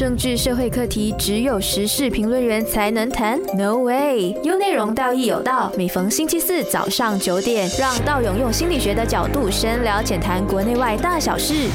[0.00, 4.34] 政治社会课题只有时事评论员才能谈？No way！
[4.42, 5.70] 有内容，道义有道。
[5.76, 11.68] 每逢星期四早上九点，让道勇用心理学的角度深聊浅谈国内外大小事。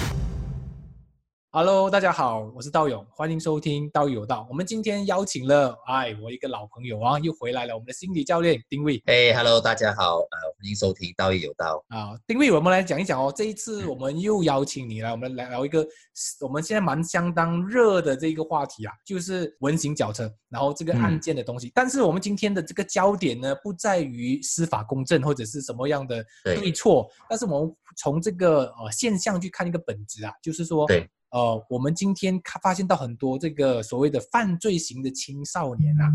[1.57, 4.45] Hello，大家好，我是道勇，欢迎收听道义有道。
[4.49, 11.81] 我们今天邀请了哎，我一个老朋友啊，又回来了，我们的心理教练丁卫哎、h e l l o 大家好，呃，欢迎收听道义有道。
[11.87, 12.11] 啊。
[12.27, 15.87] 丁卫，我们来讲一讲哦，这一次我们又邀请你来，我们来聊一个
[16.41, 21.71] 我们现在蛮相当热的这个话题啊，就是文型脚车，然后这个案件的东西。
[21.73, 31.09] 但是我们今天的这个焦点呢，不在于司法公正或者是什么样的对对错，但是我们从这个呃现象去看一个本质啊，就是说对。
[31.35, 36.09] 呃，我们今天看发现到很多这个所谓的犯罪型的青少年啊，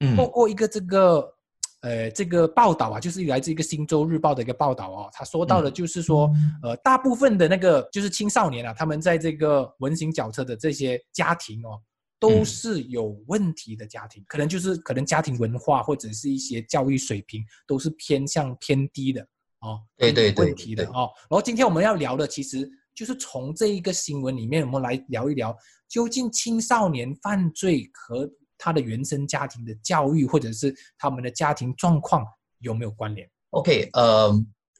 [0.00, 1.34] 嗯透过一个这个
[1.80, 6.30] 呃这个报道啊，就是来自一个《新洲日报》的一个报道哦，他说到的就是说，
[6.62, 11.80] 呃，大部分的那个就是青少年啊，他们在这个文型脚车的这些家庭哦，
[12.20, 19.22] 都嗯是有问题的家庭，可能就是可能家庭文化或者是一些教育水平都是偏向偏低的
[19.60, 21.08] 哦，有对对对问题的哦。
[21.30, 22.70] 然后今天我们要聊的其实。
[22.96, 25.54] 就是从这一个新闻里面，我们来聊一聊，
[25.86, 32.24] 究竟青少年犯罪和他的原生家庭的教育，或者是他们的家庭状况
[32.60, 34.32] 有没有关联？OK，呃，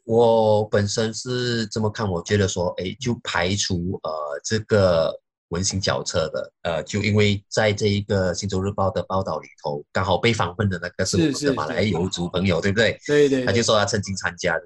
[0.04, 4.10] 我本身是这么看，我觉得说，哎，就排除呃
[4.42, 5.14] 这个
[5.48, 12.98] 文型脚车的，呃，就因为在这一个《新洲日报》的报道里头，刚好被访问的那个是我们的马来游族朋友，对不对？
[13.06, 14.58] 对对他就说他曾经参加。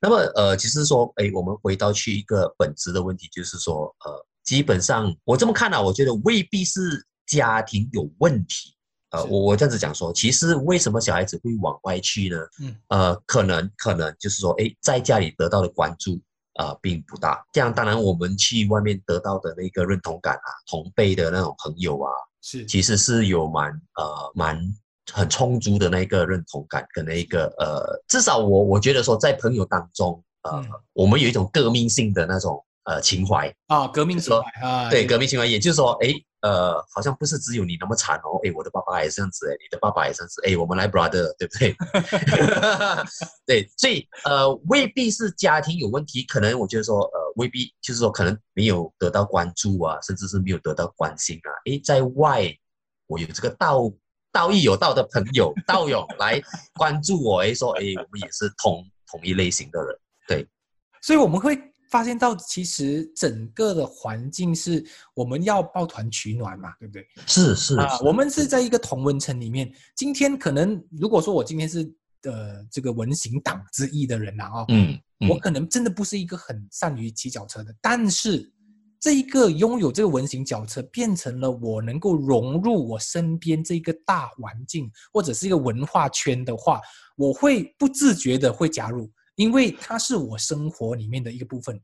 [0.00, 8.74] 那么呃，其实说，哎，我们回到去一个本质的问题，就是说，呃，基本上我这么看啊，我觉得未必是家庭有问题。
[9.10, 12.36] 呃，我我这样子讲说，其实为什么小孩子会往外去呢？
[12.60, 16.20] 嗯，呃，可能可能就是说，哎，在家里得到的关注
[16.54, 17.42] 啊、呃并不大。
[17.52, 22.10] 这样当然我们去外面得到的那个认同感啊，同辈的那种朋友啊，
[22.42, 24.60] 是其实是有蛮呃蛮
[25.12, 41.74] 很充足的那一个认同感跟那一个呃，至少我我觉得说在朋友当中，呃，嗯我们有一种革命性的那种呃情怀，啊，革命情怀啊，对革命情怀，也就是说，哎呃，好像不是只有你那么惨哦，哎，我的爸爸也这样子，哎，你的爸爸也这样子，哎，我们来 brother，对不对？
[43.44, 52.46] 对，所以呃，未必是家庭有问题，可能我觉得说，呃，未必就是说可能没有得到关注啊，甚至是没有得到关心啊，哎，在外
[53.08, 53.90] 我有这个道
[54.38, 56.40] 道义有道的朋友道友来
[56.74, 60.46] 关注我，诶，说，诶，我们也是同同一类型的人，对
[61.02, 61.60] 所以我们会
[61.90, 67.04] 发现到，其实整个的环境是我们要抱团取暖嘛，对不对？
[67.26, 69.72] 是是啊，我们是在一个同温层里面。
[69.96, 71.82] 今天可能如果说我今天是
[72.22, 78.48] 呃这个文行党之一的人啊，哦，嗯，嗯我可能真的不是一个很善于骑脚车的，但是
[79.00, 86.80] 这一个拥有这个文型脚车，变成了我能够融入我身边这个大环境或者是一个文化圈的话，
[87.16, 91.80] 我会不自觉的会加入，因为它是我生活里面的一个部分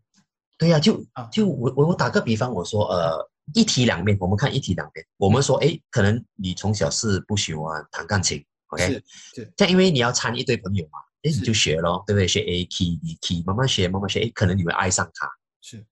[0.58, 1.28] 对呀、就啊。
[1.32, 9.04] 就我我我打个比方，我说呃一体两面，我们看一体两面，我们说诶，可能你从小是不喜欢弹钢琴，OK，是
[9.34, 12.26] 是这样因为你要参一堆朋友嘛，诶，你就学咯，对不对？
[12.26, 15.28] 学 A key B key，慢慢学慢慢学，诶，可能你会爱上它。
[15.60, 15.84] 是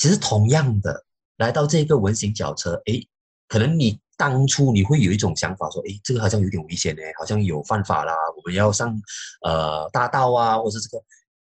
[0.00, 1.04] 其实同样的，
[1.36, 3.06] 来到这个文型脚车，诶，
[3.48, 8.98] 可能你当初你会有一种想法说，诶，这个好像有点危险呢，好像有犯法啦，我们要上
[9.42, 11.04] 呃大道啊，或者这个，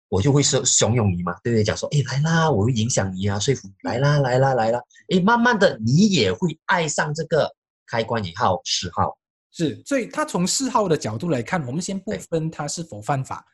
[0.09, 1.63] 我就会说怂恿你嘛，对不对？
[1.63, 7.55] 讲说，诶，来啦，我会影响你啊，说服你，来啦，来啦，来啦，诶，慢慢的你也会爱上这个
[7.85, 9.15] 开关以后嗜好，
[9.51, 13.45] 是，所以他从嗜好的角度来看，我们先不分他是否犯法，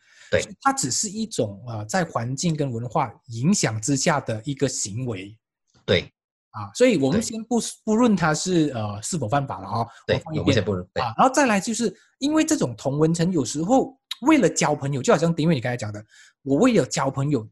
[0.41, 5.37] 对，它只是一种呃在环境跟文化影响之下的一个行为。
[5.85, 6.11] 对。
[6.51, 16.01] 啊，所以我们先不不论它是呃是否犯法了啊、对我放，一边我们先不对，啊，然后再来就是因为这种同文层，有时候为了交朋友，就好像丁伟你刚才讲的，
[16.43, 17.45] 我为了交朋友，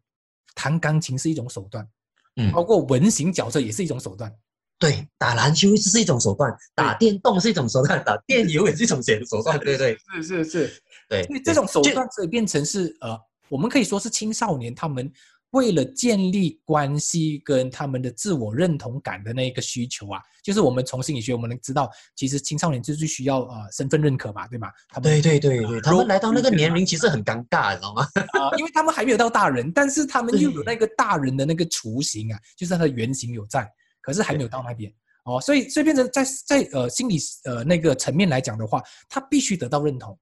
[0.56, 1.86] 弹钢琴是一种手段，
[2.38, 2.50] 嗯。
[2.54, 4.34] 包括文型角色也是一种手段，
[4.80, 9.98] 对，打篮球是一种手段，打电动是一种手段，打电游也是一种手段，对不对？
[10.22, 13.20] 是是是，对，所以这种手段可以变成是呃，
[13.50, 15.12] 我们可以说是青少年他们
[15.52, 24.70] 为了建立关系跟他们的自我认同感的那一个需求啊，就是我们从心理学我们能知道，其实青少年就是需要呃身份认可嘛，对吗？
[24.90, 28.08] 他们对对对对，他们来到那个年龄其实很尴尬，你知道吗？
[28.34, 33.70] 啊、因为他们还没有到大人，但是他们又有那个大人的那个雏形啊，就是他的原型有在，
[34.02, 34.92] 可是还没有到那边
[35.26, 40.18] 哦，所以所以变成在在呃心理呃那个层面来讲的话，他必须得到认同。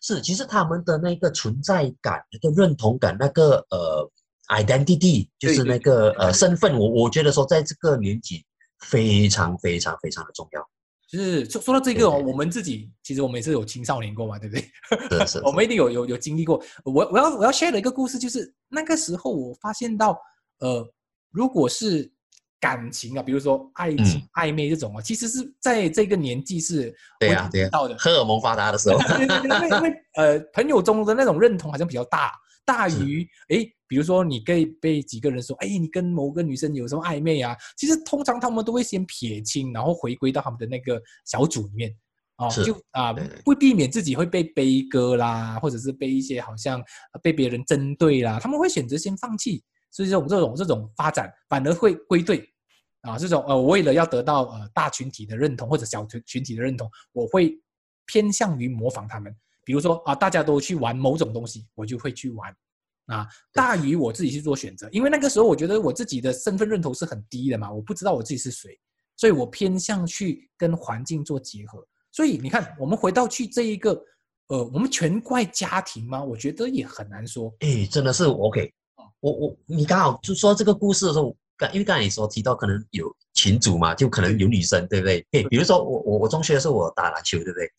[0.00, 4.10] 是，其实他们的那个存在感、那个认同感、那个呃
[4.48, 8.44] identity，就是那个呃身份，我我觉得说在这个年纪
[8.80, 10.66] 非常非常非常的重要。
[11.06, 15.26] 就是说说到这个我们自己其实我们也是有青少年过嘛，对不对？
[15.26, 16.62] 是 是，我们一定有有有经历过。
[16.84, 20.16] 我我要我要 share 的一个故事，就是那个时候我发现到，
[20.60, 20.88] 呃，
[21.30, 22.10] 如果是
[22.60, 27.34] 感情啊，比如说爱情、嗯暧昧这种啊，其实是在这个年纪是会
[27.70, 27.96] 到的。
[27.98, 32.32] 荷尔蒙发达的时候，对对对，因为因为呃，朋友中的那种认同好像比较大，
[32.64, 37.56] 大于诶，比如说你被被几个人说，哎，你跟某个女生有什么暧昧啊？
[37.76, 41.94] 其实通常他们都会先撇清，然后回归到他们的那个小组里面。
[42.36, 43.14] 哦、就啊、
[43.44, 46.80] 会避免自己会被悲歌啦，或者是被一些好像
[47.12, 52.49] 呃被别人针对啦，他们会选择先放弃，所以这种这种这种发展反而会归队
[53.02, 57.58] 啊，这种呃，我为了要得到呃大群体的认同或者小群群体的认同，我会
[58.06, 59.34] 偏向于模仿他们。
[59.64, 62.54] 比如说啊，大家都去玩某种东西，我就会去玩
[63.06, 64.88] 啊，大于我自己去做选择。
[64.90, 68.78] 因为那个时候我觉得我自己的身份认同是很低的嘛，我不知道我自己是谁，
[69.16, 71.86] 所以我偏向去跟环境做结合。
[72.12, 73.92] 所以你看，我们回到去这一个
[74.48, 76.22] 呃，我们全怪家庭吗？
[76.22, 77.54] 我觉得也很难说。
[77.60, 78.72] 哎，真的是 OK。
[79.20, 85.24] 我我你刚好就说这个故事的时候，刚因为刚才你说提到可能有群主嘛，就可能有女生，对不对？
[85.30, 87.70] 对，比如说我我我中学的时候我打篮球，对不对？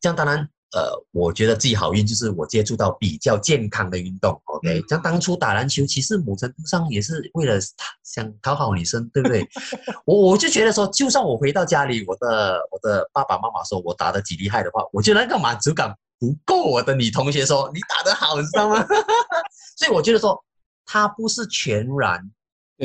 [0.00, 0.36] 这样当然
[0.72, 4.80] 呃，我觉得自己好运就是我接触到比较健康的运动，OK？
[4.80, 7.58] 嗯像当初打篮球，其实某程度上也是为了
[8.02, 9.48] 想讨好女生，对不对？
[10.04, 18.84] 我我就觉得说，就算我回到家里，我的我的爸爸妈妈说我打得几厉害的话，我觉得那个满足感不够我的女同学说你打得好，你知道吗？
[19.78, 20.38] 所以我觉得说，
[20.84, 22.35] 它不是全然对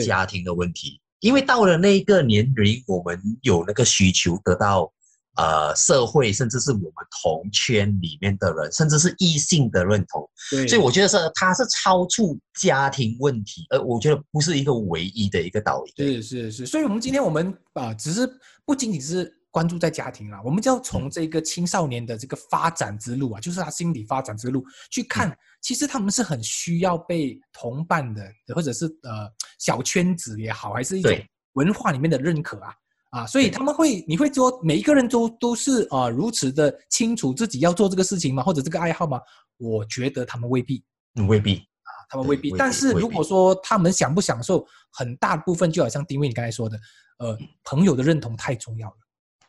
[0.05, 4.91] 家庭的问题，因为到了那一个年龄，我们有那个需求得到
[5.35, 10.67] 呃社会甚至是我们同圈里面的人，甚至是异性的认同，对。
[10.67, 16.05] 所以我觉得是它是超出家庭问题，而我觉得不是一个唯一的一个导因。
[16.05, 18.29] 是是是，所以我们今天我们啊、只是
[18.65, 28.23] 不仅仅是关注在家庭啦，我们就要从这个青少年的这个发展之路啊，就是他心理发展之路去看，其实他们是很需要被同伴的，
[28.55, 31.15] 或者是呃小圈子也好，还是一种
[31.53, 32.73] 文化里面的认可啊。
[33.09, 38.41] 啊，所以他们会，你会说每一个人都都是啊、如此的清楚自己要做这个事情吗？
[38.41, 39.19] 或者这个爱好吗？
[39.57, 40.81] 我觉得他们未必。
[41.19, 42.55] 嗯未必啊，他们未必。
[42.57, 46.79] 但是如果说他们享不享受，很大部分就好像丁威你刚才说的，
[47.17, 48.95] 呃，朋友的认同太重要了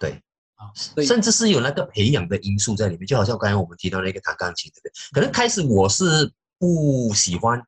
[0.02, 0.20] 对，
[0.56, 0.70] 啊。
[1.04, 4.92] 甚至是有那个培养的因素在里面，就好像刚才我们提到那个弹钢琴，对不对？
[5.12, 7.62] 可能开始我是不喜欢，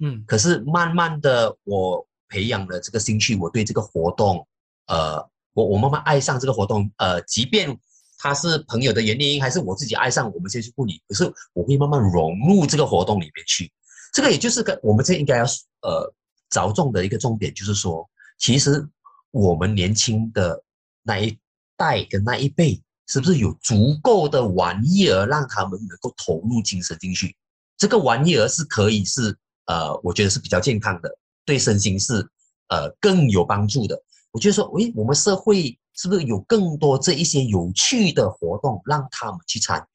[0.00, 4.46] 嗯，可是慢慢的我培养了这个兴趣，我对这个活动，
[4.86, 5.18] 呃，
[5.54, 7.76] 我我慢慢爱上这个活动，呃，即便
[8.18, 13.70] 他是朋友的原因，还是我自己爱上，我们先去不理，可是我会慢慢融入这个活动里面去。
[14.14, 15.44] 这个也就是跟我们这应该要
[15.80, 16.12] 呃
[16.50, 18.08] 着重的一个重点，就是说，
[18.38, 18.86] 其实
[19.30, 20.62] 我们年轻的
[21.02, 21.38] 那一
[21.82, 27.34] 代跟那一辈，是不是有足够的玩意儿让他们能够投入精神进去？
[27.76, 29.36] 这个玩意儿是可以是
[29.66, 31.10] 呃，我觉得是比较健康的，
[31.44, 32.24] 对身心是
[32.68, 34.00] 呃更有帮助的。
[34.30, 39.91] 我就说，诶，我们社会是不是有更多这一些有趣的活动让他们去参与？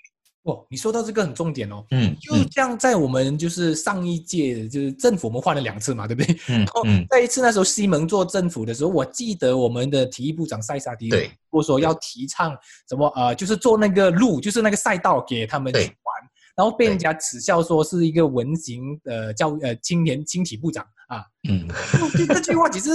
[0.47, 1.85] 哦，你说到这个很重点哦。
[1.91, 6.33] 嗯就像在我们就是上一届，就是政府我们换了两次嘛，对不对？
[6.47, 12.55] 嗯然后在一次那时候西蒙做政府的时候，我记得我们的体育部长塞萨迪对或说要提倡
[12.87, 21.23] 什么呃，就是做那个路，就是那个赛道给他们去玩，然后被人家耻笑说是一个文型呃教呃青年青体部长啊。
[21.49, 21.67] 嗯，
[22.13, 22.89] 这这句话其实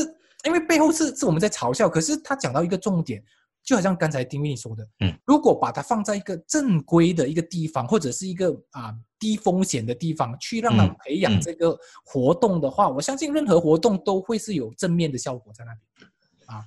[0.45, 3.23] 因为背后是是我们在嘲笑，可是他讲到一个重点，
[3.65, 16.11] 就好像刚才丁威你说的，嗯，如果把它放在一个正规的一个地方，或者是一个啊低风险的地方，去让他嗯培养嗯这个活动的话，我相信任何活动都会是有正面的效果在那边。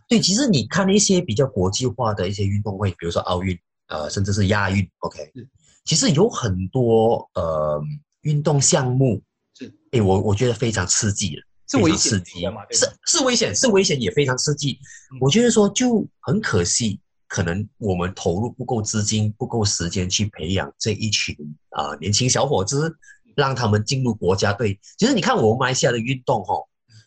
[0.08, 3.56] 对，其实你看一些比较国际化的一些运动会，比如说奥运，
[3.88, 5.48] 呃，甚至是亚运，OK，是。
[5.84, 7.80] 其实有很多呃
[8.22, 9.22] 运动项目，
[9.54, 14.80] 是，哎，我我觉得非常刺激的，是危险性的嘛，对是吧是危险，是危险，也非常刺激。
[15.12, 21.36] 嗯我觉得说就很可惜，可能我们投入不够资金、不够时间去培养这一群
[21.70, 22.96] 啊、年轻小伙子，
[23.36, 24.80] 让他们进入国家队。
[24.98, 26.64] 其实你看我们马来西亚的运动哦，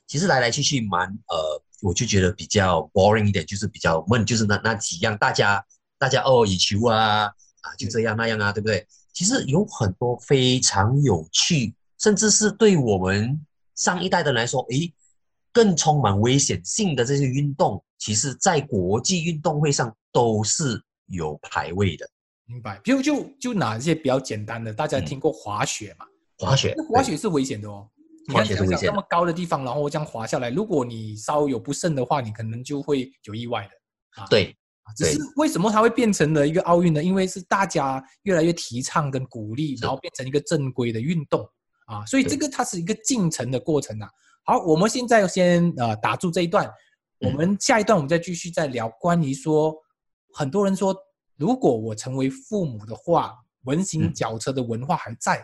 [0.07, 5.65] 其实来来去去蛮呃，我就觉得比较 boring 一点，就是比较闷，就是那那几样，大家
[5.99, 7.25] 大家哦以球啊
[7.61, 8.87] 啊就这样那样啊，对不对？
[9.13, 13.41] 其实有很多非常有趣，甚至是对我们
[13.79, 14.93] 上一代的人来说，诶，
[15.53, 22.07] 更充满危险性的这些运动，其实在国际运动会上都是有排位的。
[22.45, 22.79] 明白？
[22.83, 26.05] 比如就就拿一些比较简单的，大家嗯听过滑雪嘛？
[26.39, 27.89] 滑雪，滑雪是危险的哦。
[28.33, 34.27] 滑雪是危险的想想那么高的地方，然后这样滑下来，如果你稍有不慎的话，你可能就会有意外的。
[34.29, 37.03] 对，啊只是为什么它会变成了一个奥运呢？
[37.03, 41.49] 因为是大家越来越提倡跟鼓励，然后变成一个正规的运动
[41.89, 44.09] 啊，所以这个它是一个进程的过程啊。
[44.45, 46.67] 好，我们现在先呃打住这一段，
[47.21, 49.75] 我嗯们下一段我们再继续再聊关于说，
[50.35, 50.95] 很多人说，
[51.37, 55.43] 如果我成为父母的话，文型嗯脚车的文化还在，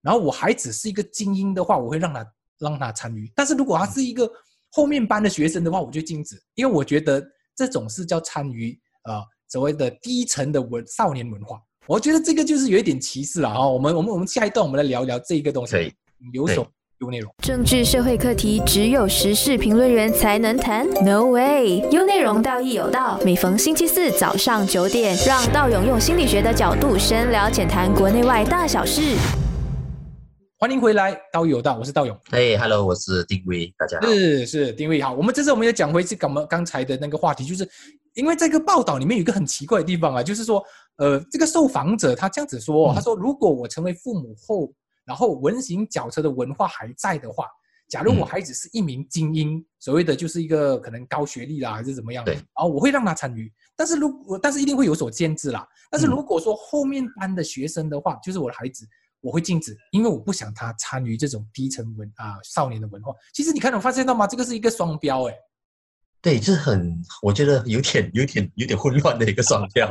[0.00, 2.26] 然后我孩子是一个精英的话，我会让他
[2.58, 3.30] 让他参与。
[3.34, 4.30] 但是如果他是一个
[4.70, 7.22] 后面班的学生的话，我就禁止，因为我觉得
[7.54, 11.62] 这种是叫参与呃所谓的低层的文少年文化。
[11.86, 15.72] 我觉得这个就是有一点歧视了哈、我们我们我们下一段我们来聊聊这一个东西。
[15.72, 15.92] 可以，
[16.32, 16.64] 留守
[17.00, 17.34] 有内容。
[17.42, 21.80] 政治社会课题只有时事评论员才能谈？No way！
[21.90, 23.18] 有内容，道义有道。
[23.24, 29.16] 每逢星期四早上九点，让道勇用心理学的角度深聊浅谈国内外大小事。
[30.62, 32.16] 欢迎回来，道友道，我是道勇。
[32.30, 34.06] 哎，Hello，我是丁威，大家好。
[34.06, 35.12] 是是，丁威好。
[35.12, 37.68] 我们这次我们要讲回是刚刚刚才的那个话题，就是
[38.14, 40.64] 因为这个报道里面有一个很奇怪的地方啊，就是说，
[40.98, 44.72] 呃，这个受访者他这样子说他说如果我成为父母后，
[45.04, 47.48] 然后文型脚车的文化还在的话，
[47.88, 55.66] 假如我嗯孩子是一名精英，所谓的就是一个可能高学历啦，还是怎么样，对然后我会让他参与，但是如果但是一定会有所限制啦。
[55.90, 58.86] 但是嗯如果说后面班的学生的话，就是我的孩子。
[59.22, 63.12] 我会禁止，因为我不想他参与这种低层文啊、少年的文化。
[63.32, 64.26] 其实你看，我发现到吗？
[64.26, 65.34] 这个是一个双标，哎，
[66.20, 69.88] 对，这很，我觉得有点、有点、有点混乱的一个双标。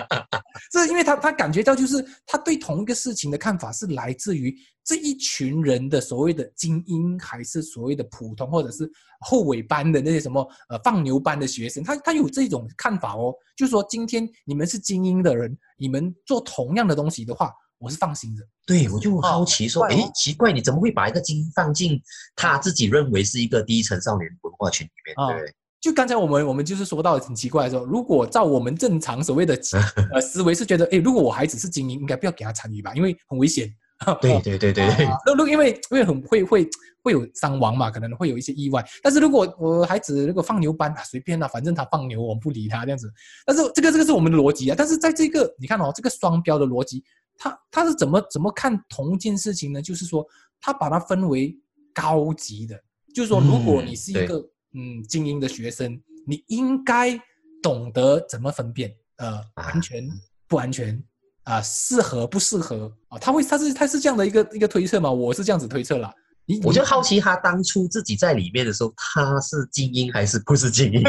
[0.70, 18.42] 这是因为他他感觉到就是他对同一个事情的看法是来自于这一群人的所谓的精英，还是所谓的普通，或者是后尾班的那些什么呃放牛班的学生，他他有这种看法哦，就是说今天你们是精英的人，你们做同样的东西的话，我是放心的。
[18.66, 22.00] 对，我就好奇说，哎、哦奇怪，你怎么会把一个精英放进
[22.36, 25.52] 他自己认为是一个低层少年文化群里面，啊对？
[25.80, 29.54] 就刚才我们我们就是说到很奇怪的时候，如果照我们正常所谓的
[30.12, 33.72] 呃思维是觉得，哎，如果我孩子是精英，应该不要给他参与吧，因为很危险。
[34.22, 34.86] 对对对对
[35.26, 36.68] 那如果因为因为很会会
[37.02, 38.84] 会有伤亡嘛，可能会有一些意外。
[39.02, 43.12] 但是如果我孩子如果放牛班啊，随便啦、反正他放牛，我们不理他这样子。
[43.44, 44.74] 但是这个这个是我们的逻辑啊。
[44.78, 47.02] 但是在这个你看哦，这个双标的逻辑，
[47.38, 49.80] 他他是怎么怎么看同一件事情呢？
[49.80, 50.26] 就是说，
[50.60, 51.56] 他把它分为
[51.94, 52.78] 高级的，
[53.14, 54.38] 就是说，如果嗯你是一个
[54.74, 57.18] 嗯精英的学生，你应该
[57.62, 60.06] 懂得怎么分辨呃安全
[60.46, 61.02] 不安全。
[61.44, 63.18] 啊，适合不适合啊？
[63.18, 65.10] 他会，他是他是这样的一个一个推测嘛？
[65.10, 66.12] 我是这样子推测啦。
[66.44, 71.02] 你我就好奇，奇他当初自己在里面的时候，他是精英还是不是精英？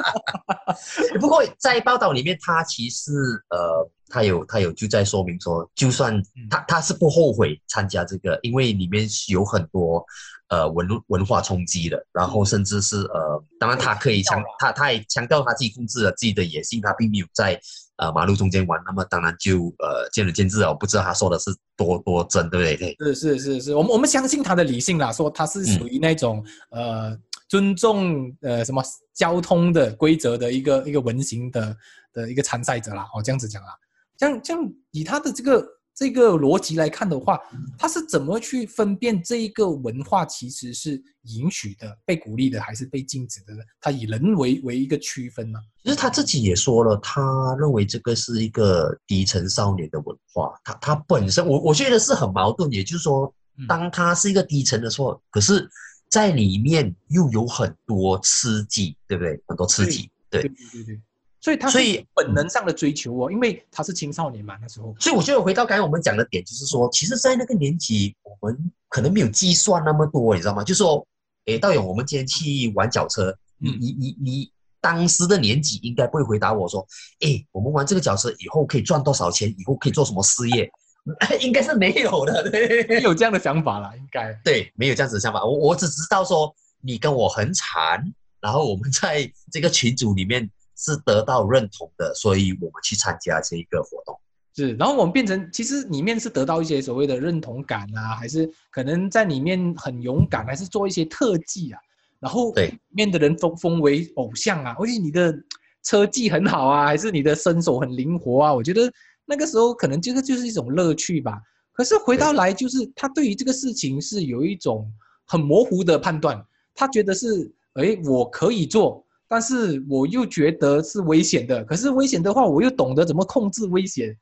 [1.20, 3.12] 不过在报道里面，他其实
[3.50, 10.04] 呃，他有他有就在说明说，就算他他是不后悔参加这个，因为里面是有很多
[10.48, 17.60] 呃文文化冲击的，然后甚至是呃，当然他可以强他他也强调他自己控制了自己的野性，他并没有在
[17.96, 22.94] 呃马路中间玩，那么当然就呃见仁见智了，我不知道他说的是多多真，对不对？
[22.94, 23.14] 对。
[23.14, 27.16] 是是是是，我们我们相信他的理性啦，说他是属于那种、呃
[27.48, 28.82] 尊重呃什么
[29.14, 31.76] 交通的规则的一个一个文型的
[32.12, 33.68] 的一个参赛者啦，哦这样子讲啦，
[34.16, 37.40] 这样这样以他的这个这个逻辑来看的话，
[37.78, 41.02] 他是怎么去分辨这一个文化其实是
[41.38, 43.62] 允许的、被鼓励的，还是被禁止的呢？
[43.80, 45.58] 他以人为为一个区分呢？
[45.82, 50.52] 其实他自己也说了，他认为这个是一个低层少年的文化。
[50.62, 55.66] 他他本身，我我觉得是很矛盾，也就是说嗯，当他是一个低层的时候，可是
[56.10, 59.42] 在里面又有很多刺激，对不对？
[59.46, 60.42] 很多刺激，对。
[60.42, 61.00] 对对对对，
[61.40, 64.94] 所以他所以本能上的追求哦，因为他是青少年嘛，那时候。
[64.98, 70.64] 所以我觉得回到刚才我们讲的点，就是说，其实，在那个年纪，我们可能没有计算那么多，你知道吗？
[70.64, 71.06] 就说，
[71.44, 76.84] 诶，道勇，我们今天去玩脚车，你嗯你你你当时的年纪应该不会回答我说，
[77.20, 80.68] 诶，我们玩这个脚车以后可以赚多少钱，以后可以做什么事业，
[81.40, 84.32] 应该是没有的，对 有这样的想法啦，应该。
[84.42, 85.44] 对，没有这样子的想法。
[85.44, 88.02] 我我只知道说，你跟我很惨，
[88.40, 94.18] 然后我们在这个群组里面是得到认同的，所以我们去参加这一个活动。
[94.54, 101.80] 是，然后我们变成其实里面是得到一些所谓的认同感啊，还是可能在里面很勇敢，还是做一些特技啊，
[102.20, 105.34] 然后对里面的人封封为偶像啊，而且你的
[105.82, 108.90] 车技很好啊，还是你的身手很灵活啊，我觉得
[109.26, 111.38] 那个时候可能这个就是一种乐趣吧。
[111.72, 114.90] 可是回到来，就是他对于这个事情是有一种
[115.26, 116.42] 很模糊的判断，
[116.74, 121.64] 他觉得是，哎，我可以做，但是我又觉得是危险的。
[121.64, 124.16] 可是危险的话，我又懂得怎么控制危险。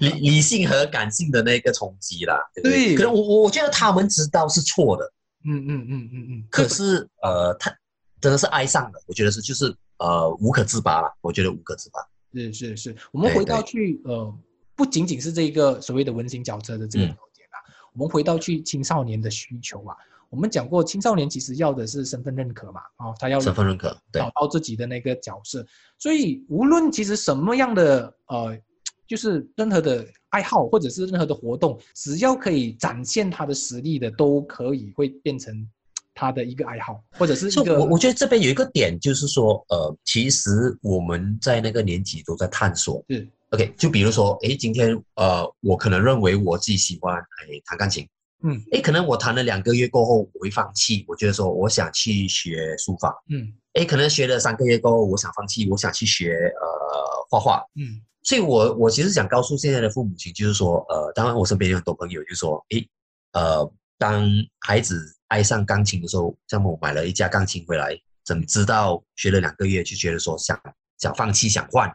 [0.00, 5.12] 理理性和感性的那个冲击啦，对不对可能我我我觉得他们知道是错的，
[5.46, 7.74] 嗯嗯嗯嗯嗯，可是呃，他
[8.20, 12.00] 真的是爱上了，我觉得是就是呃无可自拔了，我觉得无可自拔。
[12.34, 14.38] 是是是，我们回到对去呃，
[14.76, 17.56] 不仅仅是这个所谓的温馨脚车的这个嗯条件啊，
[17.94, 19.96] 我们回到去青少年的需求啊，
[20.30, 25.64] 我们讲过青少年其实要的是身份认可嘛，啊、他要身份认可，对找到自己的那个角色，
[25.98, 28.58] 所以无论其实什么样的呃，
[29.06, 35.66] 就是任何的爱好或者是任何的活动，只要可以展现他的实力的，都可以会变成
[36.14, 43.02] 他的一个爱好，或者是一个我我觉得这边有一个点，就是说，呃，其实我们在那个年纪都在探索。
[43.08, 48.06] 是 OK，就比如说，诶，今天呃，我可能认为我自己喜欢诶弹钢琴，
[48.42, 48.62] 嗯。
[48.72, 53.52] 哎，可能我谈了两个月过后，我会放弃，我觉得说我想去学书法，嗯。
[53.74, 57.62] 哎，可能学了三个月过后，我想放弃，我想去学呃画画。
[57.74, 58.00] 嗯。
[58.22, 62.84] 所以我我其实想告诉现在的父母亲，就是说，呃，当然我身边有很多朋友就说，哎，
[63.32, 64.28] 呃，当
[64.60, 70.60] 孩子爱上钢琴的时候，像我买了一架钢琴回来，怎么知道学了两个月就觉得说想
[70.98, 71.88] 想放弃想换，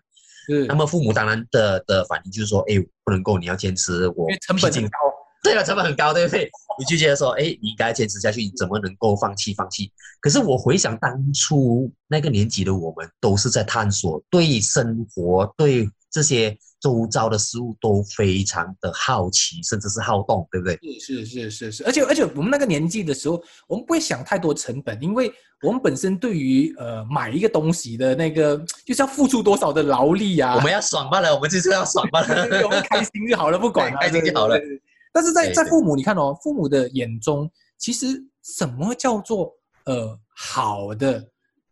[0.51, 4.97] 嗯那么父母当然的的反应就是说，哎，不能够，你要坚持，我因为成本很高。
[5.43, 6.49] 对了，成本很高，对不对？
[6.79, 9.53] 你就觉得说，哎，你应该坚持下去，你怎么能够放弃？
[9.53, 9.91] 放弃？
[10.21, 20.79] 可是我回想当初那个年纪的我们，都是在探索，对生活、对这些周遭的事物都非常的好奇，甚至是好动，对不对？
[20.99, 25.31] 是是是是是，而且而且我们那个年纪的时候，我们不会想太多成本，因为
[25.61, 32.47] 我们本身对于呃买一个东西的那个就是要付出多少的劳力啊、我们要爽罢了，我们就是要爽罢了。
[32.63, 34.57] 我们开心就好了，不管了，开心就好了。
[34.57, 34.81] 对对对
[35.13, 39.53] 但是在在父母，你看哦，父母的眼中，其实什么叫做
[39.85, 41.23] 呃好的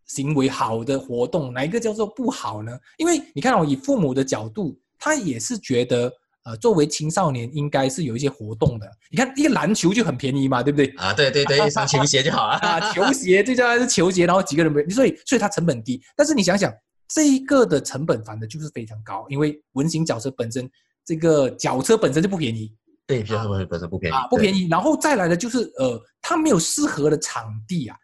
[0.05, 2.79] 行为、好的活动，哪一个叫做不好呢？
[2.97, 6.09] 因为你看哦，以父母的角度，他也是觉得。
[6.43, 8.91] 呃，作为青少年，应该是有一些活动的。
[9.11, 10.87] 你看，一个篮球就很便宜嘛，对不对？
[10.97, 12.53] 啊，对对对，一双球鞋就好了。
[12.55, 16.01] 啊，球鞋最重要是球鞋，然后几个人没，所以所以它成本低。
[16.15, 16.73] 但是你想想，
[17.07, 20.67] 这一个的成本反的就是非常高，因为文型脚车本身
[21.05, 22.73] 这个脚车本身就不便宜
[23.07, 24.67] 对，比较本身不便宜啊，不便宜。
[24.69, 27.97] 然后再来的就是呃，它没有适合的场地啊。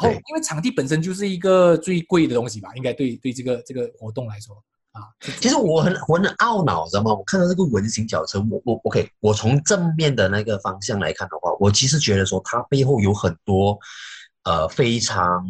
[0.00, 4.54] 然后因为场地本身就是一个最贵的东西吧，应该对对这个这个活动来说
[4.92, 5.02] 啊。
[5.40, 7.12] 其实我很我很懊恼，知道吗？
[7.12, 13.76] 我看到这个文型脚车，我我 OK，我从正面的那个方向来看的话，我其实觉得说它背后有很多
[14.44, 15.44] 呃非常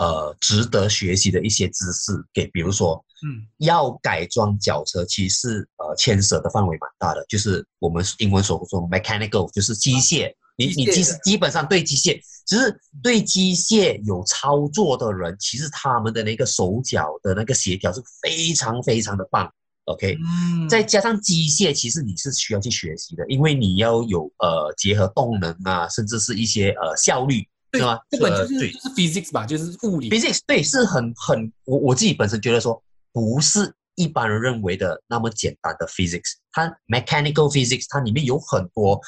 [0.00, 2.12] 呃值得学习的一些知识。
[2.32, 10.32] 给比如说，嗯，要改装脚车，其实呃牵涉的范围蛮大的，就是我们英文所说 mechanical，就是机械。
[10.56, 19.50] 你你其实基本上对机械，只是对机械有操作的人，其实他们的那个手脚的那个协调是非常非常的棒。
[19.86, 27.98] OK，嗯再加上机械，其实你是需要去学习的，因为你要有呃结合动能啊，甚至是一些呃效率，对是吗？
[28.10, 30.10] 这本就是就是 physics 吧，就是物理。
[30.10, 39.00] physics 对是很很我我自己本身觉得说不是一般人认为的那么简单的 physics，它 mechanical physics 它里面有很多，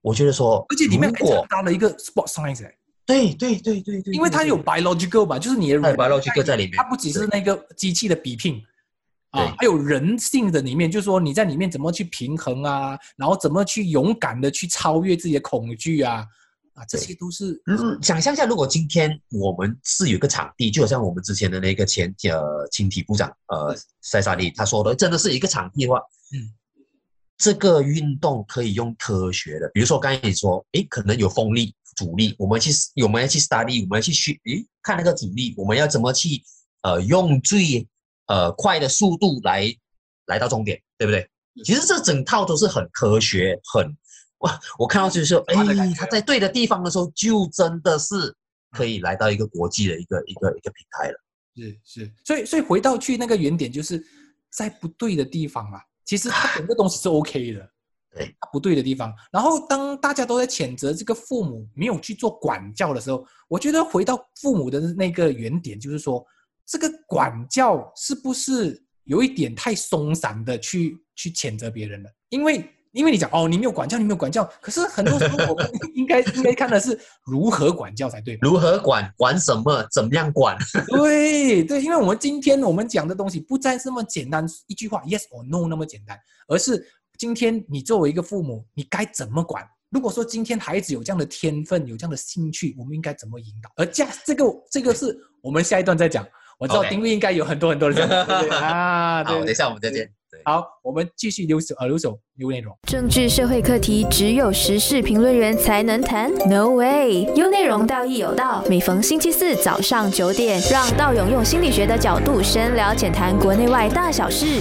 [0.00, 8.62] 我觉得说，而且里面还如果掺杂了一个 sport science，、欸、对对对对对，因为它有 biological 吧，就是你的 biological 在里面它不只是那个机器的比拼
[9.30, 16.26] 啊对，还有人性的里面，就是说你在里面怎么去平衡啊，然后怎么去勇敢的去超越自己的恐惧啊，
[16.74, 25.98] 啊，这些都是嗯，想象一下，如果今天我们是有一个场地，就好像我们之前的那个前呃青体部长呃塞萨利他说的，真的是一个场地的话，
[26.32, 26.48] 嗯，
[27.36, 32.70] 这个运动可以用科学的，比如说刚才你说，诶，可能有风力、阻力，我们去
[33.02, 36.42] 我们要去 study，我们要去学，诶，看那个阻力，我们要怎么去
[36.82, 37.86] 呃用最
[38.28, 39.70] 呃快的速度来
[40.26, 41.28] 来到终点，对不对？
[41.64, 43.94] 其实这整套都是很科学，很
[44.42, 48.34] 哇， 我看到就是说，哎他在对的地方的时候，就真的是
[48.70, 51.18] 可以来到一个国际的一个一个一个平台了。
[51.54, 54.02] 是是，所以所以回到去那个原点，就是
[54.50, 57.70] 在不对的地方啊，其实它整个东西是 OK 的，
[58.14, 59.12] 对，它不对的地方。
[59.30, 66.24] 然后当大家都在谴责这个父母没有去做管教的时候，我觉得回到父母的那个原点，就是说
[66.64, 72.10] 这个管教是不是有一点太松散的去去谴责别人了？
[72.30, 78.38] 因为因为你讲哦，你没有管教，你没有管教，可是很多时候我们应该应该看的是如何管教才对？
[78.42, 79.12] 如何管？
[79.16, 79.86] 管什么？
[79.90, 80.56] 怎么样管？
[80.88, 86.86] 对对，因为我们今天我们讲的东西不再是那么简单一句话 yes or no 那么简单，而是
[87.18, 89.66] 今天你作为一个父母，你该怎么管？
[89.90, 93.70] 如果说今天孩子有这样的天分，有这样的兴趣，我们应该怎么引导？
[93.76, 96.26] 而这这个这个是我们下一段再讲。
[96.58, 100.08] 我知道丁律应该有很多很多的想法对不对啊，对好，等一下我们再见。
[100.42, 100.52] 对。
[100.52, 102.76] 好，我们继续留守呃留守留内容。
[102.88, 107.24] 政治社会课题只有时事评论员才能谈？No way！
[107.34, 114.60] 有内容道义有道，每逢星期四早上九点，让道勇用心理学的角度深聊浅谈国内外大小事。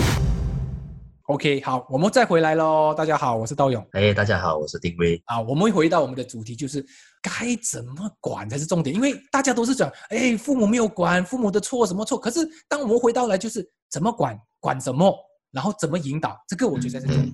[1.28, 2.94] OK，好，我们再回来喽。
[2.94, 5.22] 大家好，我是道勇哎，大家好，我是丁威。
[5.26, 5.40] 啊。
[5.42, 6.86] 我们回到我们的主题，就是
[7.22, 12.18] 该怎么管才是重点，因为大家都是讲，哎，父母没有管，父母的错什么错？
[12.18, 15.16] 可是当我们回到来，就是怎么管，管什么，
[15.52, 17.34] 然后怎么引导，这个我觉得才是重点。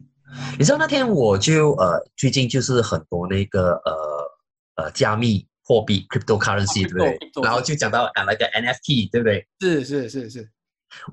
[0.59, 7.17] 你知道那天我就呃，最近就是很多那个呃呃加密货币 cryptocurrency，、对不对？
[7.43, 9.47] 然后就讲到啊那个 NFT，对不对？
[9.61, 10.49] 是是是是，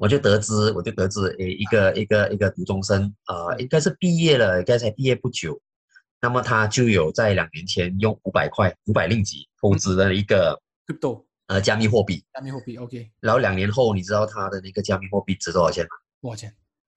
[0.01, 5.61] 我就得知，我就得知，诶，一个一个一个读中生，呃，嗯应该是毕业了，应该才毕业不久，
[6.21, 15.91] 那么他就有在两年前用五百块、五百令吉投资了一个 crypto 呃加密货币，加密货币，OK，然后两年后，你知道他的那个加密货币值多少钱吗？
[16.21, 16.53] 多少钱？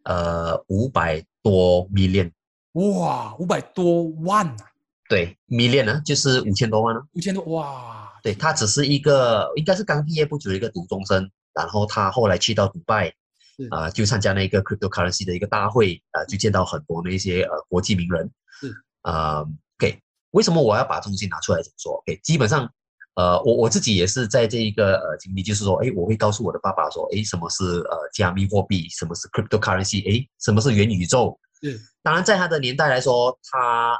[0.08, 2.32] 呃，五百多 million，
[2.72, 4.72] 哇，五百多万啊，
[5.10, 7.06] 对，million 呢就是五千多万了。
[7.12, 13.14] 五千多，哇，对他只是一个应该是刚毕业不久的一个读中生，然后他后来去到迪拜
[13.58, 18.32] 是，啊、就参加那个 cryptocurrency 的一个大会，啊、就见到很多那些呃国际名人。
[18.62, 19.42] 是啊、
[19.78, 20.00] OK，
[20.32, 22.72] 为什么我要把东西拿出来讲说？OK，基本上，
[23.18, 31.36] 呃，我我自己也是在这一个呃经历，就是说，哎，我会告诉我的爸爸说，哎，什么是呃加密货币，什么是 cryptocurrency，哎，什么是元宇宙？
[31.64, 34.00] 是当然，在他的年代来说，他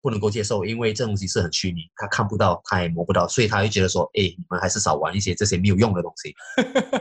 [0.00, 6.32] 不能够接受，因为这东西是很虚拟，他看不到，他也摸不到，所以他会觉得说，哎，你们还是少玩一些这些没有用的东西。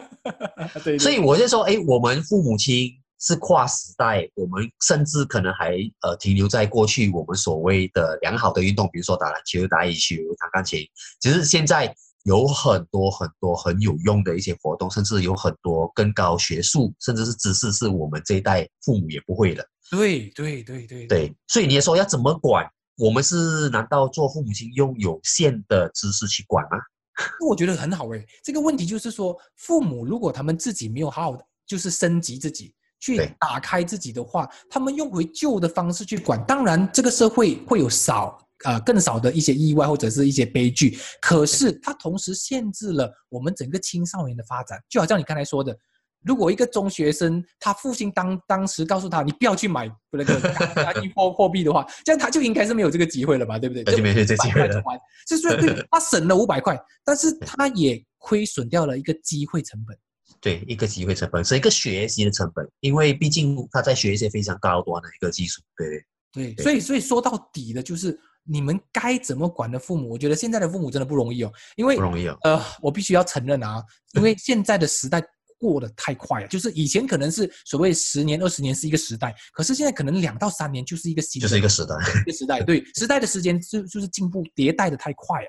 [0.84, 10.86] 对，所以我就说，哎，我们父母亲是跨时代，我们甚至可能还呃停留在过去我们所谓的良好的运动，比如说打篮球、打羽球、弹钢琴。
[11.20, 19.66] 其实现在有很多很多很有用的一些活动，甚至有很多更高学术，甚至是知识，是我们这一代父母也不会的。
[19.90, 22.66] 对对对对对，所以你也说要怎么管？
[22.98, 26.78] 我们是难道做父母亲用有限的知识去管吗？
[27.48, 28.26] 我觉得很好诶。
[28.44, 45.78] 这个问题就是说，父母如果他们自己没有好好的，就是升级自己，去打开自己的话，他们用回旧的方式去管，当然这个社会会有少呃更少的一些意外或者是一些悲剧，可是它同时限制了我们整个青少年的发展，就好像你刚才说的。
[46.24, 50.40] 如果一个中学生，他父亲当当时告诉他，你不要去买那个
[50.76, 53.82] 加密货货币的话， 这样他就应该是没有这个机会了吧，对不对？
[53.84, 55.36] 那就没有这机会了500块就。
[55.36, 59.98] 是 他省了五百块，但是他也亏损掉了一个机会成本。
[60.42, 72.36] 对，一个机会成本是一个学习的成本，因为毕竟他在学一些非常高端的一个技术，对对对，对所以所以说到底的就是你们该怎么管的父母，我觉得现在的父母真的不容易哦，因为不容易哦。
[72.42, 73.84] 呃，我必须要承认啊，
[74.16, 75.22] 因为现在的时代
[75.60, 85.40] 过得太快了，就是以前可能是所谓十年、二十年是一个时代，可是现在可能两到三年就是一个新的就是一个时代，一个时代，对时代的时间就就是进步迭代的太快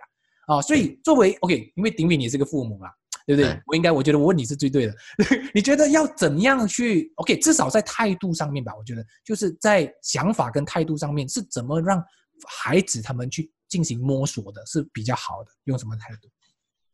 [0.46, 0.60] 啊啊！
[0.60, 2.92] 所以作为 OK，因为顶敏你也是个父母啦，
[3.26, 3.50] 对不对？
[3.52, 4.94] 对我应该我觉得我问你是最对的。
[5.54, 7.38] 你觉得要怎么样去 OK？
[7.38, 12.02] 至少在态度上面吧，我觉得就是在想法跟态度上面是怎么让
[12.46, 16.28] 孩子他们去进行摸索的是比较好的，用什么态度？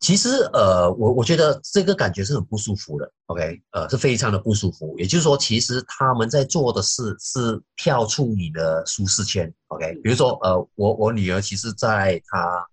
[0.01, 4.97] 其实呃，我我觉得这个感觉是很不舒服的，OK，呃，是非常的不舒服。
[4.97, 9.93] 也就是说，其实他们在做的事是跳出你的舒适圈，OK。
[10.01, 12.65] 比如说，呃，我我女儿其实在她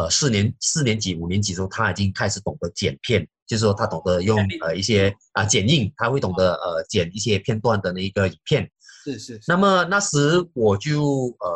[0.00, 8.70] 呃四年四年级五年级的时候，他已经开始懂得剪片，就是说他懂得用呃一些啊、剪映，他会懂得呃剪一些片段的那一个影片。
[9.04, 11.02] 是是是，那么那时我就
[11.40, 11.48] 呃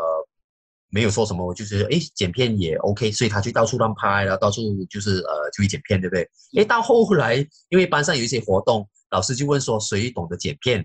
[0.90, 6.28] 没有说什么，我就觉得诶剪片也 OK，所以他就到处乱拍，然后到处就是呃就会剪片，对不对？
[6.59, 7.37] 哎，到后来
[7.70, 10.85] 因为班上有一些活动，老师就问说谁懂得剪片，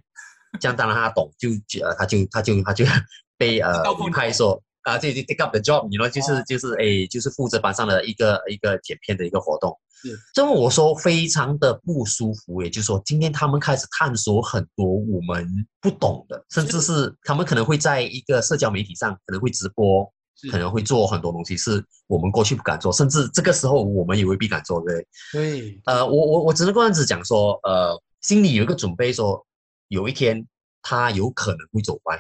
[0.62, 1.50] 这样当然他懂，就
[1.84, 2.86] 呃他就他就他就
[3.38, 4.62] 被呃高分派说。
[4.90, 9.78] 啊，这就 take up the job，你 know 就是哦就是诶，就是负责班上的一个一个剪片的一个活动。
[10.02, 15.48] 是，这么我说非常的不舒服，也就是说，今天他们开始探索很多我们
[15.82, 20.10] 不懂的，甚至是他们可能会在一个社交媒体上可能会直播，
[20.50, 25.02] 可能会做很多东西是我们过去不敢做，甚至这个时候我们也未必敢做，对不
[25.34, 25.62] 对？
[25.62, 29.46] 对，呃，我我我只能这样子讲说，呃，心里有一个准备说，
[29.90, 30.48] 有一天
[30.82, 32.18] 他有可能会走歪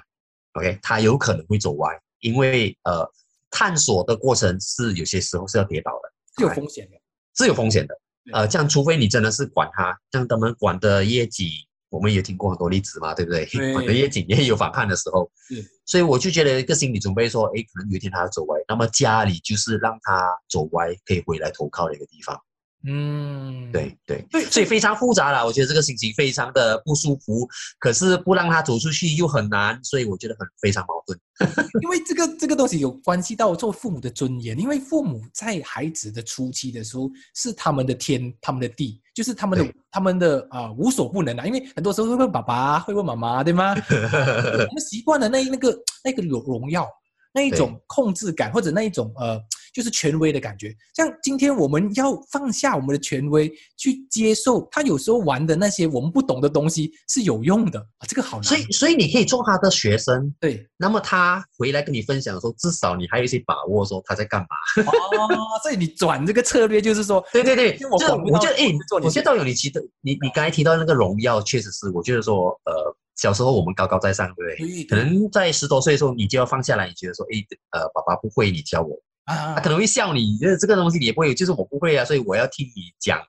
[0.54, 3.10] ，OK，他有可能会走歪，因为呃，
[3.50, 6.98] 探索的过程是有些时候是要跌倒的，是有风险的。
[7.36, 8.00] 是有风险的。
[8.34, 11.52] 呃，这样除非你真的是管他，像他们管的业绩，
[11.90, 13.46] 我们也听过很多例子嘛，对不对？
[13.46, 22.40] 对管的业绩也有反叛的时候是，所以我就觉得一个心理准备说，哎，可能有一天他要走歪，那么家里就是让他走歪可以回来投靠的一个地方。
[22.86, 25.46] 嗯，对对，对，所以非常复杂了。
[25.46, 31.20] 我觉得这个心情非常的不舒服，可是不让他走出去又很难，所以我觉得很非常矛盾。
[31.82, 41.46] 因为这个这个东西有关系到做父母的尊严，因为父母在孩子的初期的时候是他们的天，他们的地，就是他们的他们的啊、无所不能啊。
[41.46, 43.74] 因为很多时候会问爸爸，会问妈妈，对吗？
[43.92, 46.88] 我们习惯了那那个那个荣荣耀，
[47.34, 49.42] 那一种控制感，或者那一种呃，
[49.74, 50.76] 就是权威的感觉。
[50.96, 58.44] 像今天我们要放下我们的权威，去接受他有时候玩的那些我们不懂的东西是有用的啊，这个好难。
[58.44, 64.84] 所以所以你可以做他的学生，对那么他回来跟你分享的时候，至少你还有一些把握，说他在干嘛。
[64.84, 68.14] 哦，所以你转这个策略就是说，对对对，就我觉得，
[68.56, 74.68] 哎我去做，你我觉得道友你提的，你你刚才提到那个荣耀，确实是，我觉得说，呃，小时候我们高高在上，对不对？
[74.68, 77.38] 对可能在十多岁的时候，你就要放下来，你觉得说，哎，
[77.72, 78.98] 呃，爸爸不会，你教我，
[79.30, 83.20] 啊他可能会笑你，觉得这个东西你也不会，就是我不会啊，所以我要听你讲，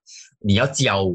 [0.40, 1.14] 你要教我。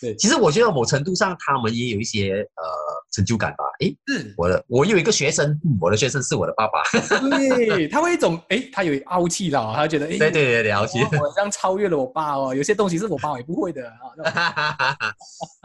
[0.00, 2.64] 对其实我觉得某程度上他们也有一些呃
[3.12, 3.64] 成就感吧。
[3.80, 6.82] 诶，是，我的我有一个学生，嗯我的学生是我的爸爸。
[7.28, 11.00] 对，他会一种哎，他有傲气的、哦，他觉得哎，对对对，了解。
[11.00, 15.04] 我我这样超越了我爸哦，有些东西是我爸也不会的啊。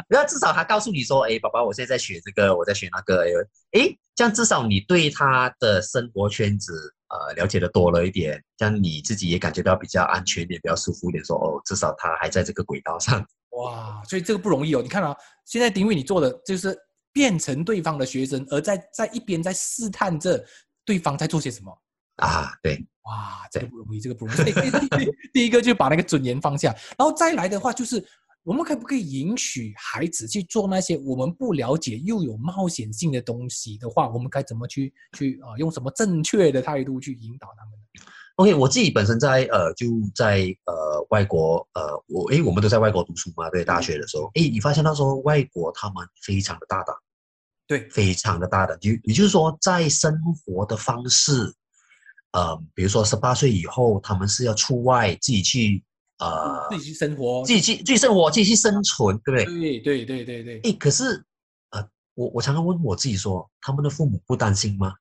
[0.10, 3.24] 那至少他告诉你说，哎，爸爸，我现在在学这个，我在学那个，
[3.72, 6.94] 哎，这样至少你对他的生活圈子
[7.28, 13.26] 呃了解的多了一点，这样你自己也感觉到比较安全一点，比较舒服一点，说哦，至少他还在这个轨道上。
[13.58, 14.82] 哇，所以这个不容易哦。
[14.82, 16.78] 你看啊，现在丁伟你做的就是
[17.14, 20.44] 变成对方的学生，而在在一边在试探着
[20.84, 21.72] 对方在做些什么。
[22.18, 24.52] 啊，对，哇，这个不容易，这个不容易。
[25.34, 28.06] 第一个就把那个准言放下，然后再来的话就是，
[28.46, 46.96] 我们可不可以允许孩子去做那些我们不了解又有冒险性的东西的话，我们该怎么去去啊、用什么正确的态度去引导他们呢？OK，我自己本身在呃就在呃外国呃我诶我们都在外国读书嘛，对，大学的时候，诶你发现那时候外国他们非常的大胆，
[47.66, 51.52] 对，非常的大胆，就也就是说在生活的方式，
[52.34, 55.84] 呃，比如说十八岁以后，他们是要出外自己去
[56.20, 59.80] 呃自己去生活，自己去自己生活，自己去生存，对不对？
[59.80, 61.24] 对对对对对，诶，可是
[61.72, 64.94] 呃我我常常问我自己说，他们的父母不担心吗？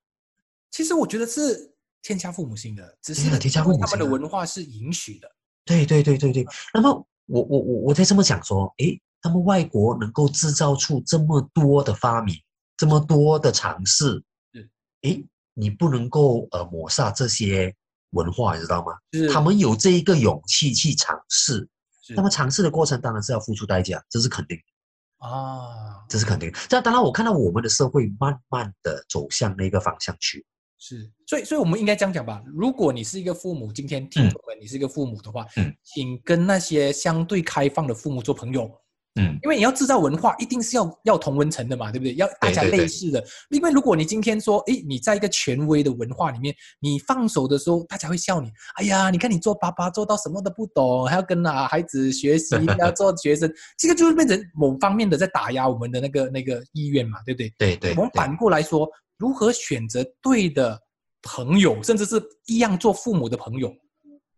[0.71, 5.31] 其实我觉得是天下父母心的，只是天下父母心他们的文化是允许的。
[5.63, 6.45] 对对对对对。
[6.73, 6.89] 那么
[7.27, 12.35] 我我我我在这么讲说，诶，他们外国能够制造出这么多的发明，
[12.77, 14.21] 这么多的尝试
[14.53, 14.69] 是，
[15.03, 17.73] 诶，你不能够呃抹杀这些
[18.15, 18.93] 文化，你知道吗？
[19.31, 21.67] 他们有这一个勇气去尝试，
[22.15, 26.57] 那么尝试的过程当然是要付出代价，这是肯定的，啊，这是肯定的。
[26.67, 30.43] 这当然，我看到我们的社会慢慢的走向那个方向去。
[30.77, 32.43] 是，所以，所以我们应该这样讲吧。
[32.45, 35.73] 如果你是一个父母，今天听众们，你是一个父母的话，嗯。
[35.83, 38.69] 请跟那些相对开放的父母做朋友，
[39.17, 42.13] 嗯，因为你要制造文化，一定是要要同温层的嘛，对不对？
[42.15, 43.23] 要大家类似的。
[43.49, 48.51] 因为如果你今天说，诶，你在一个权威的文化里面，你放手的时候，大家会笑你。
[48.75, 57.53] 哎呀，你看你做爸爸做到什么都不懂，还要跟啊孩子学习，还要做学生，这个就是变成某方面的在打压我们的那个那个意愿嘛，对不对？
[57.57, 58.85] 对对对我们反过来说，
[59.17, 60.77] 如何选择对的
[61.21, 63.73] 朋友，甚至是一样做父母的朋友，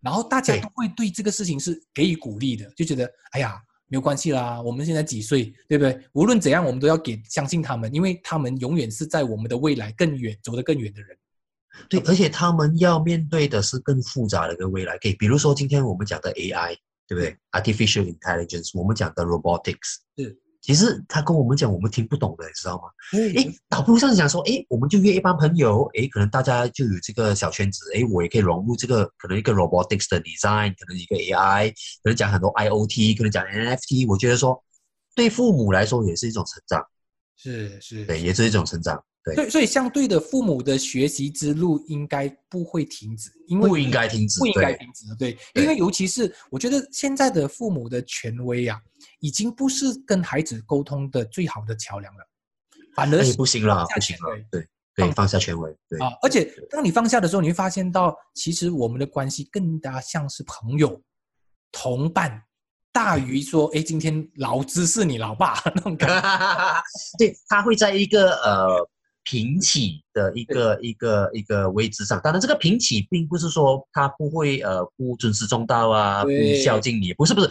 [0.01, 3.59] 然后大家都会对这个事情是给予鼓励的，就觉得哎呀
[3.89, 5.97] 没有关系啦，我们现在几岁，对不对？
[6.13, 11.17] 无论怎样，我们都要给相信他们，因为他们永远是在我们的未来更远、走得更远的人。
[11.89, 14.97] 对，而且他们要面对的是更复杂的一个未来。
[14.97, 16.76] 可以，比如说今天我们讲的 AI，
[17.08, 23.17] 对不对？Artificial Intelligence，我们讲的 Robotics，是，其实他跟我们讲我们听不懂的，你知道吗？
[23.17, 31.69] 诶诶，倒不如这样讲说，诶，我们就约一帮朋友，诶，可能大家就有这个小圈子，诶，我也可以融入这个可能一个 robotics 的 design，可能一个 AI，
[32.03, 34.62] 可能讲很多 IoT，可能讲 NFT，我觉得说
[35.15, 36.86] 对父母来说也是一种成长，
[37.38, 45.63] 是是，对，也是一种成长，对，所以所以相对的，父母的学习之路应该不会停止，因为不应该停止，不应该停止的，对，对。
[45.63, 48.77] 因为尤其是我觉得现在的父母的权威啊，
[49.19, 52.27] 已经不是跟孩子沟通的最好的桥梁了，
[52.95, 61.01] 反而哎，是不行了，不行了，对对，放放下权威，对，啊，而且当你放下的时候，你会发现到，其实我们的关系更加像是朋友、
[61.71, 62.41] 同伴，
[62.91, 66.84] 大于说，哎，今天老子是你老爸那种感觉。
[67.19, 68.89] 对，他会在一个呃
[69.29, 72.17] 平起的一个一个一个位置上。
[72.23, 76.29] 当然，这个平起并不是说他不会呃不尊师重道啊，不
[76.63, 77.49] 孝敬你，不是不是，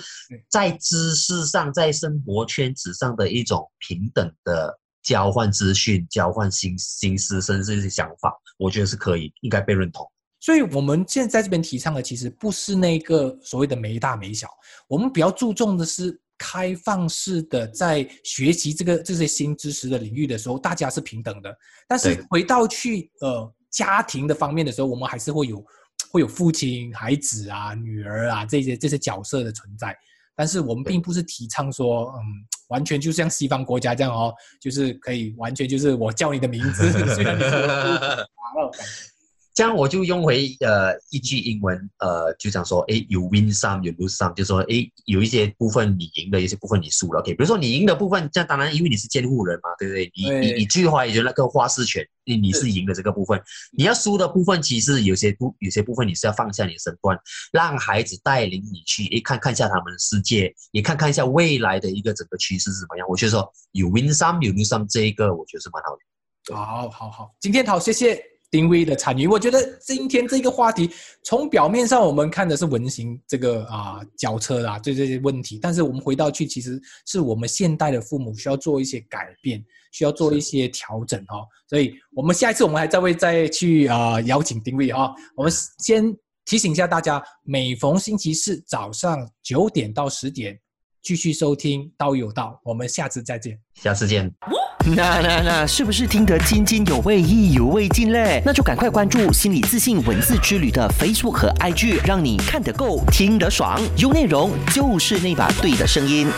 [0.49, 10.11] 在知识上，在生活圈子上的一种平等的交换资讯、交换心心思，甚至是想法，我觉得是可以，应该被认同。
[10.41, 14.49] 所以我们现在在这边提倡的，其实不是那个所谓的没大没小，
[14.89, 21.57] 我们比较注重的是开放式的，在学习这个这些新知识的领域的时候，大家是平等的。
[21.89, 25.65] 但是回到去呃家庭的方面的时候，我们还是会有
[26.11, 29.97] 会有父亲、孩子啊、女儿啊这些这些角色的存在。
[30.35, 32.21] 但是我们并不是提倡说，嗯，
[32.69, 38.29] 完全就像西方国家这样哦，就是可以完全就是我叫你的名字， 虽然你是我的。
[39.57, 47.21] 这样我就用回呃一句英文，呃，就讲说，诶，有 win some，有 lose some，就说，诶，有一些部分你赢了，有一些部分你输了。
[47.21, 50.13] OK，比如说你赢的部分，这样当然因为你是监护人嘛，对不对？
[50.15, 53.41] 你你对你最怀疑就那个话事权，你你是赢的这个部分。
[53.73, 57.19] 你要输的部分，其实有些部有些部分你是要放下你的身段，
[57.51, 63.07] 让孩子带领你去，诶，看看一下他们的世界，也看看一下未来的一个整个趋势是怎么样。
[63.09, 66.55] 我觉得说有 win some，有 lose some，这一个我觉得是蛮好的。
[66.55, 69.27] 好好好，今天好，谢谢丁威的参与。
[69.27, 70.91] 我觉得今天这个话题，
[71.23, 81.47] 从表面上我们看的是文型这个啊脚车啊这这些问题，但是我们回到去，其实是我们现代的父母需要做一些改变，需要做一些调整哦。
[81.69, 85.11] 所以我们下一次我们还再会再去啊邀请丁威啊。
[85.35, 90.59] 我们先提醒一下大家，每逢星期四早上九点到十点
[91.03, 93.59] 继续收听《道有道》，我们下次再见。
[93.75, 94.33] 下次见。
[94.95, 98.41] 那那那，是不是听得津津有味、意犹未尽嘞？
[98.47, 106.29] 那就赶快关注心理自信文字之旅的 Facebook 和 IG，让你看得够、听得爽，有内容就是那把对的声音。